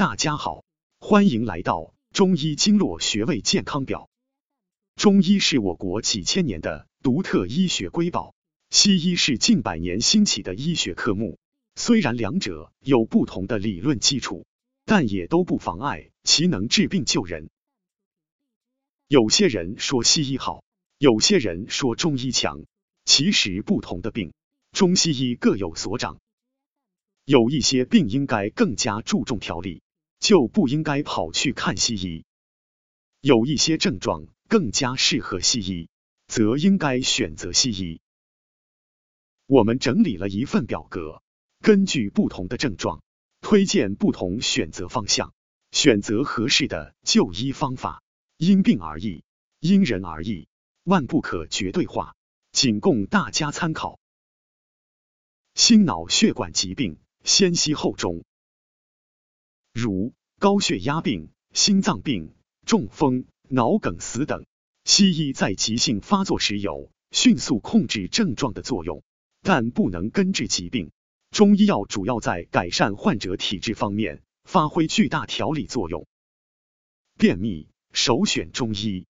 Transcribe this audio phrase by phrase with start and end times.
[0.00, 0.64] 大家好，
[0.98, 4.08] 欢迎来到中医经络穴位健康表。
[4.96, 8.34] 中医是我国几千年的独特医学瑰宝，
[8.70, 11.38] 西医是近百年兴起的医学科目。
[11.74, 14.46] 虽然两者有不同的理论基础，
[14.86, 17.50] 但也都不妨碍其能治病救人。
[19.06, 20.64] 有些人说西医好，
[20.96, 22.64] 有些人说中医强，
[23.04, 24.32] 其实不同的病，
[24.72, 26.20] 中西医各有所长。
[27.26, 29.82] 有一些病应该更加注重调理。
[30.20, 32.24] 就不应该跑去看西医。
[33.20, 35.88] 有一些症状更加适合西医，
[36.26, 38.00] 则应该选择西医。
[39.46, 41.22] 我们整理了一份表格，
[41.60, 43.02] 根据不同的症状，
[43.40, 45.34] 推荐不同选择方向，
[45.72, 48.02] 选择合适的就医方法。
[48.36, 49.22] 因病而异，
[49.58, 50.48] 因人而异，
[50.84, 52.14] 万不可绝对化，
[52.52, 53.98] 仅供大家参考。
[55.54, 58.24] 心脑血管疾病，先西后中。
[59.72, 62.34] 如高血压病、心脏病、
[62.66, 64.44] 中风、脑梗死等，
[64.84, 69.02] 西医在急性发作时有迅速控制症状的作用，
[69.42, 70.90] 但不能根治疾病。
[71.30, 76.06] 中医药主要在改善患者体质方面发挥巨大调理作用。
[77.16, 79.06] 便秘首选中医，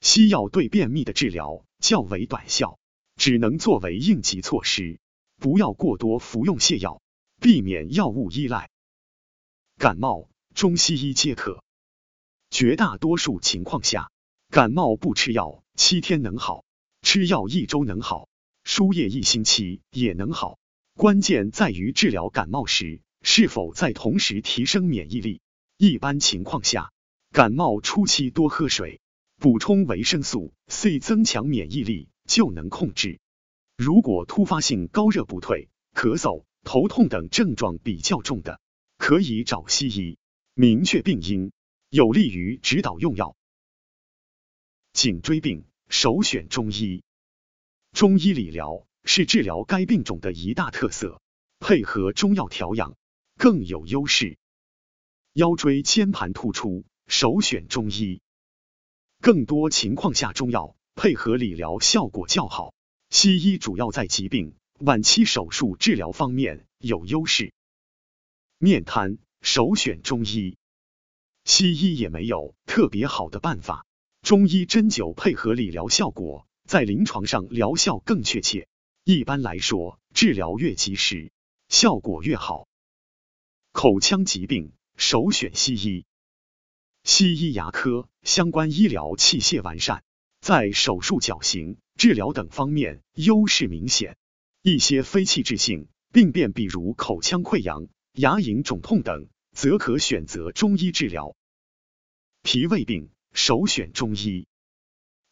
[0.00, 2.78] 西药对便秘的治疗较为短效，
[3.16, 4.98] 只能作为应急措施，
[5.36, 7.02] 不要过多服用泻药，
[7.40, 8.70] 避免药物依赖。
[9.78, 11.62] 感冒，中西医皆可。
[12.48, 14.10] 绝大多数情况下，
[14.48, 16.64] 感冒不吃药七天能好，
[17.02, 18.26] 吃药一周能好，
[18.64, 20.58] 输液一星期也能好。
[20.94, 25.42] 关键在于治疗感冒时是否在同时提升免疫力。
[25.76, 26.90] 一般情况下，
[27.30, 29.02] 感冒初期多喝水，
[29.38, 33.20] 补充维生素 C，增强免疫力就能控制。
[33.76, 38.58] 如果突发性高热不退、咳嗽、头痛等症状比较重的，
[39.06, 40.18] 可以找西医，
[40.54, 41.52] 明确病因，
[41.90, 43.36] 有利于指导用药。
[44.92, 47.04] 颈椎病首选中医，
[47.92, 51.22] 中医理疗是治疗该病种的一大特色，
[51.60, 52.96] 配合中药调养
[53.36, 54.38] 更有优势。
[55.34, 58.20] 腰椎间盘突出首选中医，
[59.20, 62.74] 更多情况下中药配合理疗效果较好，
[63.10, 67.52] 西医主要在疾病晚期手术治疗方面有优势。
[68.58, 70.56] 面瘫首选中医，
[71.44, 73.84] 西医也没有特别好的办法。
[74.22, 78.66] 中医针灸配合理疗效果，在临床上疗效更确切。
[79.04, 81.30] 一般来说，治疗越及时，
[81.68, 82.66] 效果越好。
[83.72, 86.06] 口腔疾病首选西医，
[87.04, 90.02] 西医牙科相关医疗器械完善，
[90.40, 94.16] 在手术、矫形、治疗等方面优势明显。
[94.62, 97.86] 一些非器质性病变，比如口腔溃疡。
[98.16, 101.36] 牙龈肿痛等，则可选择中医治疗。
[102.42, 104.46] 脾胃病首选中医，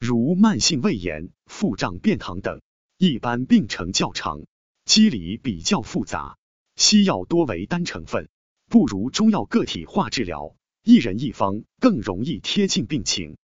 [0.00, 2.60] 如慢性胃炎、腹胀、便溏等，
[2.98, 4.46] 一般病程较长，
[4.84, 6.38] 机理比较复杂，
[6.74, 8.28] 西药多为单成分，
[8.68, 13.36] 不如中药个体化治疗，一人一方更容易贴近病情。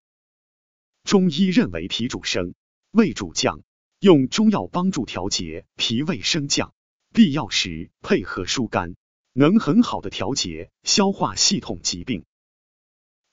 [1.04, 2.54] 中医认为脾主升，
[2.90, 3.62] 胃主降，
[4.00, 6.74] 用中药帮助调节脾胃升降，
[7.14, 8.96] 必要时配合疏肝。
[9.32, 12.24] 能很好的调节消化系统疾病，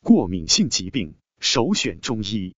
[0.01, 2.53] 过敏性疾病首选中医。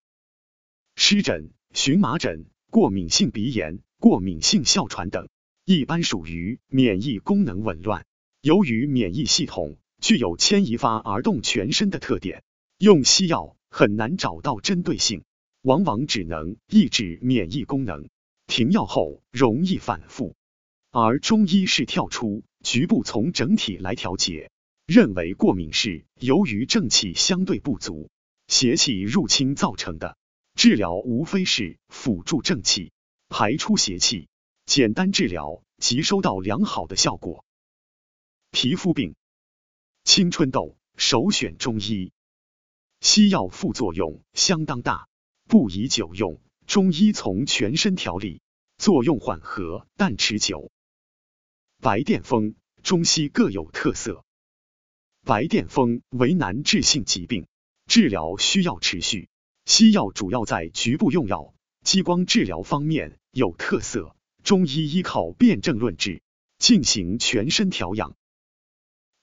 [0.95, 5.29] 湿疹、荨麻疹、过敏性鼻炎、过敏性哮喘等，
[5.63, 8.05] 一般属于免疫功能紊乱。
[8.41, 12.43] 由于免疫系统具有牵一发而动全身的特点，
[12.77, 15.23] 用西药很难找到针对性，
[15.61, 18.09] 往往只能抑制免疫功能，
[18.45, 20.35] 停药后容易反复。
[20.91, 22.43] 而中医是跳出。
[22.67, 24.51] 局部从整体来调节，
[24.85, 28.09] 认为过敏是由于正气相对不足，
[28.50, 30.17] 邪气入侵造成的。
[30.53, 32.91] 治疗无非是辅助正气，
[33.29, 34.28] 排出邪气，
[34.66, 37.45] 简单治疗即收到良好的效果。
[38.51, 39.16] 皮肤病，
[40.03, 42.11] 青春痘首选中医，
[42.99, 45.08] 西药副作用相当大，
[45.47, 46.41] 不宜久用。
[46.66, 48.41] 中医从全身调理，
[48.78, 50.69] 作用缓和但持久。
[51.79, 54.26] 白癜风，中西各有特色。
[55.24, 57.46] 白癜风为难治性疾病，
[57.85, 59.29] 治疗需要持续。
[59.66, 61.53] 西药主要在局部用药，
[61.84, 64.16] 激光治疗方面有特色。
[64.44, 66.22] 中医依靠辨证论治，
[66.58, 68.16] 进行全身调养。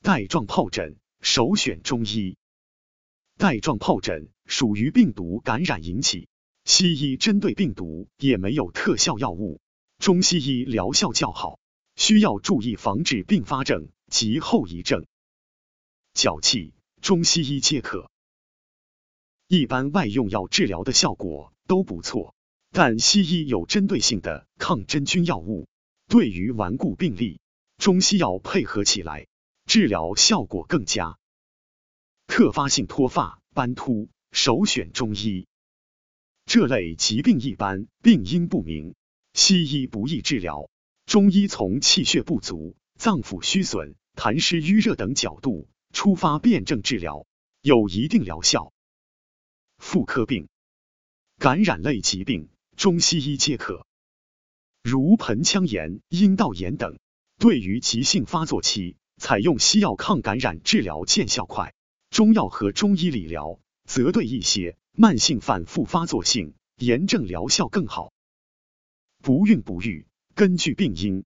[0.03, 2.37] 带状疱疹首选中医。
[3.37, 6.29] 带状疱疹属于病毒感染引起，
[6.65, 9.61] 西医针对病毒也没有特效药物，
[9.99, 11.59] 中西医疗效较好。
[12.07, 15.07] 需要注意防治并发症及后遗症。
[16.13, 18.11] 脚气，中西医皆可。
[19.49, 22.35] 一般外用药治疗的效果都不错，
[22.73, 25.67] 但西医有针对性的抗真菌药物，
[26.07, 27.41] 对于顽固病例，
[27.79, 29.27] 中西药配合起来，
[29.65, 31.17] 治疗效果更佳。
[32.27, 35.47] 特发性脱发、斑秃，首选中医。
[36.45, 38.95] 这类疾病一般病因不明，
[39.33, 40.69] 西医不易治疗，
[41.07, 47.27] 中医从气血不足、脏腑虚损、痰湿瘀热等角度出发辨证治疗，
[47.61, 48.73] 有一定疗效。
[49.79, 50.49] 妇科病、
[51.39, 53.87] 感染类疾病，中西医皆可，
[54.83, 56.99] 如盆腔炎、阴道炎等，
[57.39, 61.75] 对于急性发作期，采用西药抗感染治疗见效快，
[62.11, 68.13] 中药和中医理疗则对一些慢性反复发作性炎症疗效更好。
[69.23, 71.23] 不孕不育，根据病因，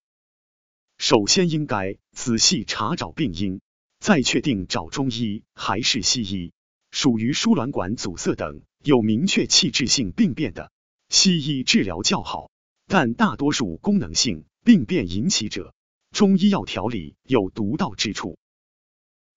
[0.99, 3.63] 首先应该仔细查找病因，
[4.01, 6.53] 再确定找中医还是西医。
[6.91, 10.71] 属于输卵管阻塞等有明确器质性病变的，
[11.09, 12.51] 西医治疗较好；
[12.87, 15.75] 但大多数功能性病变引起者，
[16.11, 18.39] 中医药调理有独到之处。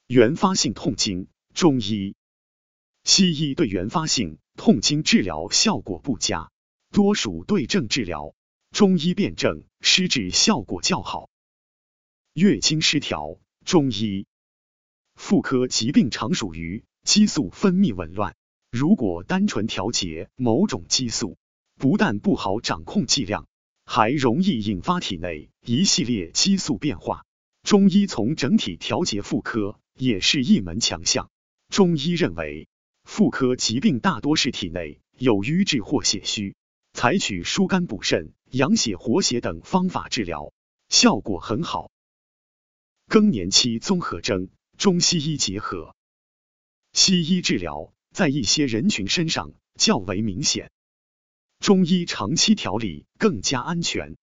[0.08, 2.16] 原发性痛经，中医、
[3.06, 6.52] 西医对原发性痛经治疗效果不佳，
[6.92, 8.36] 多属对症治疗，
[8.72, 11.30] 中医辨证施治效果较好。
[12.34, 14.26] 月经失调，中医、
[15.16, 16.84] 妇科疾病常属于。
[17.04, 18.36] 激素分泌紊乱，
[18.70, 21.36] 如果单纯调节某种激素，
[21.80, 23.48] 不但不好掌控剂量，
[23.86, 27.26] 还容易引发体内一系列激素变化。
[27.64, 31.32] 中医从整体调节妇科也是一门强项。
[31.70, 32.68] 中医认为，
[33.04, 36.56] 妇科疾病大多是体内有瘀滞或血虚，
[37.02, 40.54] 采取疏肝补肾、养血活血等方法治疗，
[40.88, 41.90] 效果很好。
[43.08, 45.96] 更年期综合征，中西医结合。
[46.94, 50.72] 西医治疗在一些人群身上较为明显，
[51.60, 54.16] 中医长期调理更加安全。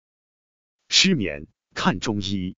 [0.90, 2.56] 失眠看中医，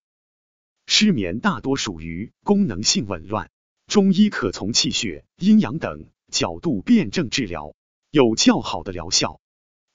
[0.86, 3.52] 失眠大多属于功能性紊乱，
[3.86, 7.76] 中医可从气血、阴阳等角度辨证治疗，
[8.10, 9.40] 有较好的疗效。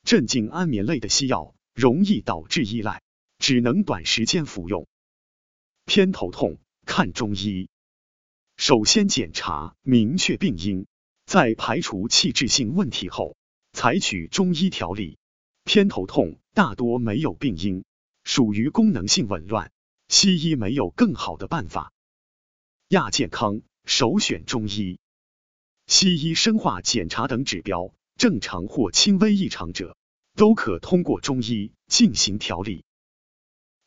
[0.03, 3.01] 镇静安眠类的西药容易导致依赖，
[3.39, 4.85] 只能短时间服用。
[5.85, 7.69] 偏头痛看中医。
[8.57, 10.85] 首先检查明确病因，
[11.25, 13.35] 在排除器质性问题后，
[13.71, 15.17] 采取中医调理。
[15.63, 17.85] 偏头痛大多没有病因，
[18.25, 19.71] 属于功能性紊乱，
[20.09, 21.93] 西医没有更好的办法。
[22.89, 24.99] 亚健康首选中医，
[25.87, 29.97] 西医生化检查等指标正常或轻微异常者，
[30.35, 32.85] 都可通过中医进行调理。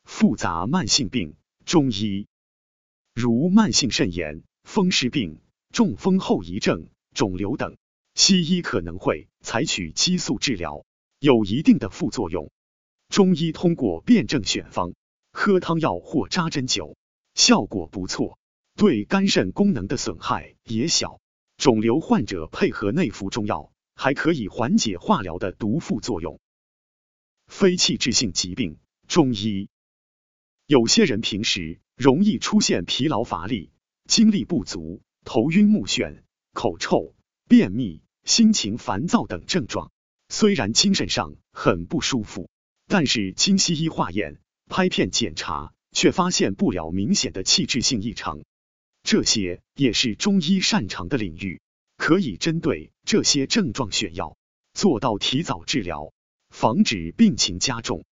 [0.04, 2.26] 复杂慢性病，中医
[3.14, 4.42] 如慢性肾炎。
[4.64, 5.40] 风湿病、
[5.70, 7.76] 中风后遗症、肿瘤等，
[8.14, 10.84] 西医可能会采取激素治疗，
[11.20, 12.50] 有一定的副作用。
[13.08, 14.92] 中医通过辨证选方，
[15.30, 16.96] 喝汤药或扎针灸，
[17.34, 18.40] 效果不错，
[18.74, 21.20] 对肝肾功能的损害也小。
[21.56, 26.38] 肿瘤患者配合内服中药，还可以缓解化疗的毒副作用。
[27.48, 28.78] 非器质性疾病，
[29.08, 29.68] 中医
[30.66, 33.72] 有些人平时容易出现疲劳乏力。
[34.08, 37.16] 精力不足、头晕目眩、口臭、
[37.48, 39.90] 便秘、心情烦躁等症状，
[40.28, 42.48] 虽然精神上很不舒服，
[42.86, 48.44] 但是经西医化验、拍片检查，却发现不了明显的器质性异常。
[49.02, 51.60] 这些也是中医擅长的领域，
[52.06, 54.36] 可以针对这些症状选药，
[54.74, 56.12] 做到提早治疗，
[56.50, 58.04] 防止病情加重。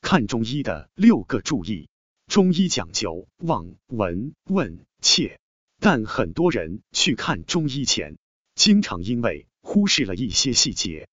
[0.00, 1.88] 看中医的六个注意。
[2.28, 5.40] 中医讲究望、闻、问、切，
[5.80, 8.16] 但很多人去看中医前，
[8.54, 11.08] 经常因为忽视了一些细节，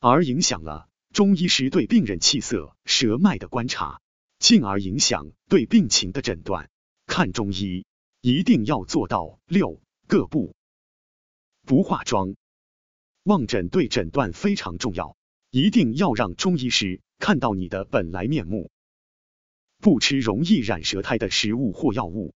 [0.00, 4.00] 而影响了中医师对病人气色、舌脉的观察，
[4.40, 6.68] 进而影响对病情的诊断。
[7.06, 7.86] 看中医
[8.20, 10.56] 一定要做到六个不：
[11.68, 12.34] 不化妆。
[13.24, 15.18] 望诊对诊断非常重要，
[15.50, 18.70] 一定要让中医师看到你的本来面目。
[19.76, 22.32] 不吃容易染舌苔的食物或药物，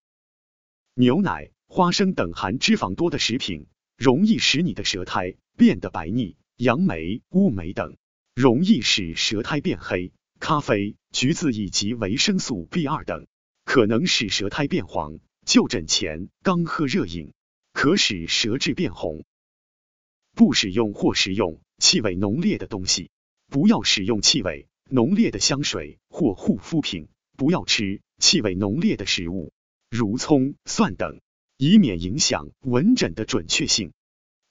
[0.92, 7.96] 牛奶、花生等含脂肪多的食品，容易使你的舌苔变得白腻；杨梅、乌梅等
[8.34, 13.26] 容易使舌苔变黑；咖啡、橘子以及维生素 B 二等
[13.64, 15.20] 可能使舌苔变黄。
[15.46, 17.32] 就诊前刚喝热饮，
[17.82, 19.24] 可使舌质变红。
[20.36, 23.10] 不使用或食用气味浓烈的东西，
[23.48, 27.08] 不要使用气味浓烈的香水或护肤品。
[27.36, 29.52] 不要吃气味浓烈的食物，
[29.90, 31.20] 如葱、蒜等。
[31.56, 33.92] 以免影响闻诊的准确性。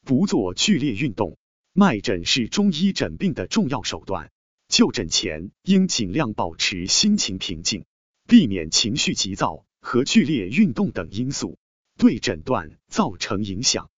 [0.04, 1.38] 不做剧烈运动，
[1.72, 4.30] 脉诊是中医诊病的重要手段。
[4.68, 7.86] 就诊前应尽量保持心情平静，
[8.28, 11.58] 避免情绪急躁和剧烈运动等因素
[12.01, 13.91] 对诊断造成影响。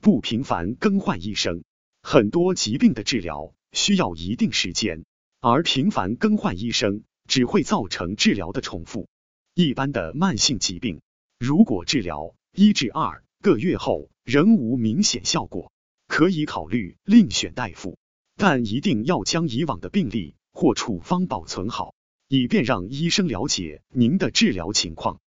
[0.00, 1.64] 不频繁更换医生，
[2.00, 5.04] 很多疾病的治疗需要一定时间，
[5.38, 9.06] 而频繁更换医生只会造成治疗的重复。
[9.52, 11.02] 一般的慢性疾病，
[11.38, 15.70] 如果治疗一至二个月后仍无明显效果，
[16.08, 17.98] 可以考虑另选大夫。
[18.34, 21.94] 但一定要将以往的病历或处方保存好，
[22.28, 25.20] 以便让医生了解您的治疗情况。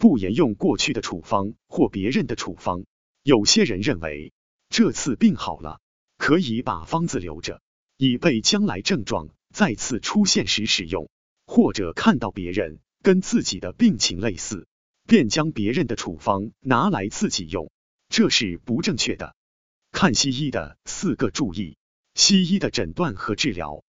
[0.00, 2.86] 不沿用过去的处方或别人的处方。
[3.22, 4.32] 有些人认为
[4.70, 5.78] 这次病好了，
[6.16, 7.60] 可以把方子留着，
[7.98, 11.10] 以备将来症状再次出现时使用；
[11.44, 14.66] 或者看到别人跟自己的病情类似，
[15.06, 17.70] 便将别人的处方拿来自己用，
[18.08, 19.36] 这是不正确的。
[19.92, 21.76] 看西医的四个注意。
[22.14, 23.84] 西医的诊断和治疗，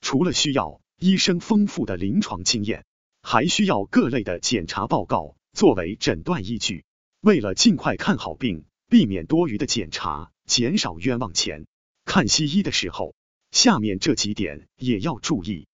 [0.00, 2.84] 除了需要医生丰富的临床经验，
[3.22, 6.84] 还需要各类的检查报告作为诊断依据。
[7.20, 11.66] 为了尽快看好病，避免多余的检查，减少冤枉钱，
[12.04, 13.14] 看西医的时候，
[13.50, 15.66] 下面这几点也要注意：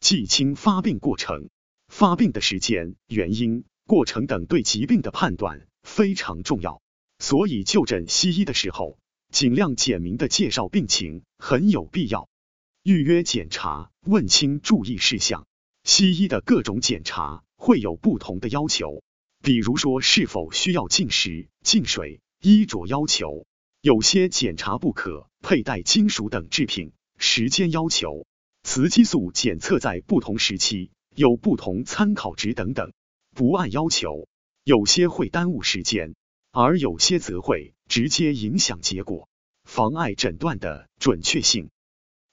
[0.00, 1.50] 记清发病过程、
[1.88, 6.80] 发病的时间、原因、过程等，对疾病的判断非常重要。
[7.18, 8.98] 所以就诊西医的时候。
[9.32, 12.28] 尽量简明的介绍病情很有必要。
[12.84, 15.46] 预约检查，问清注意事项。
[15.86, 19.04] 西医的各种检查会有不同的要求，
[19.40, 23.46] 比如说是否需要进食、进水、衣着要求。
[23.82, 28.26] 有些检查不可佩戴金属等制品，时间要求。
[28.64, 32.92] 雌激素检测在不同时期有不同参考值等等，
[33.32, 34.26] 不按要求，
[34.64, 36.16] 有些会耽误时间。
[36.50, 39.28] 而有些则会直接影响结果，
[39.62, 41.70] 妨碍诊断的准确性。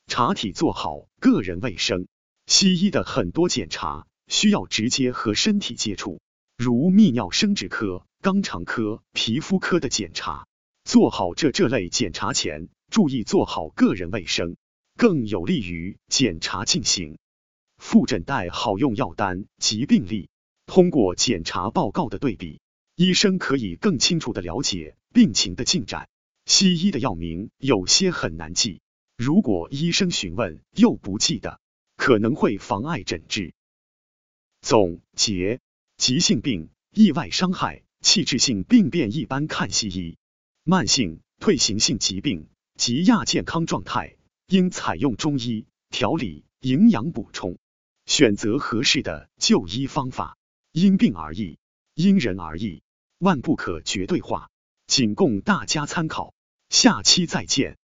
[0.07, 2.07] 查体做好个人卫生。
[2.45, 6.21] 西医的很多检查需要直接和身体接触，
[6.57, 10.45] 如泌尿生殖科、肛肠科、皮肤科的检查。
[10.83, 14.57] 做好这这类检查前，注意做好个人卫生，
[14.97, 17.17] 更有利于检查进行。
[17.77, 20.29] 复诊带好用药单及病历，
[20.65, 22.59] 通过检查报告的对比。
[22.95, 26.09] 医生可以更清楚的了解病情的进展。
[26.45, 28.81] 西医的药名有些很难记，
[29.17, 31.59] 如果医生询问又不记得，
[32.03, 33.53] 可能会妨碍诊治。
[34.59, 35.61] 总结：
[35.95, 40.17] 急性病、意外伤害、器质性病变一般看西医；
[40.65, 44.17] 慢性退行性疾病及亚健康状态，
[44.47, 47.57] 应采用中医调理、营养补充，
[48.05, 50.37] 选择合适的就医方法，
[50.73, 51.57] 因病而异。
[51.95, 52.83] 因人而异，
[53.19, 54.49] 万不可绝对化，
[54.87, 56.33] 仅供大家参考。
[56.67, 57.77] 下期再见。